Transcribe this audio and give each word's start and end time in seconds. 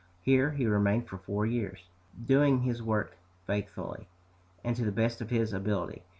Here 0.23 0.49
he 0.53 0.65
remained 0.65 1.07
for 1.07 1.17
four 1.19 1.45
years, 1.45 1.85
doing 2.25 2.61
his 2.61 2.81
work 2.81 3.17
faithfully, 3.45 4.07
and 4.63 4.75
to 4.75 4.83
the 4.83 4.91
best 4.91 5.21
of 5.21 5.29
his 5.29 5.53
ability. 5.53 6.01